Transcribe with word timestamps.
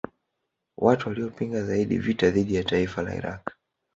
Watu 0.77 1.09
waliopinga 1.09 1.63
zaidi 1.63 1.97
vita 1.97 2.29
dhidi 2.31 2.55
ya 2.55 2.63
taifa 2.63 3.01
la 3.01 3.15
Iraq 3.15 3.51